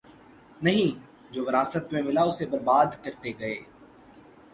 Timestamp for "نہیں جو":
0.61-1.45